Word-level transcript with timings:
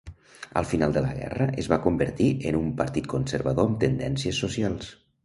Al 0.61 0.67
final 0.69 0.93
de 0.95 1.01
la 1.07 1.11
guerra 1.17 1.45
es 1.63 1.69
va 1.73 1.77
convertir 1.83 2.29
en 2.53 2.57
un 2.61 2.71
partit 2.79 3.11
conservador 3.13 3.71
amb 3.73 3.79
tendències 3.85 4.41
socials. 4.47 4.91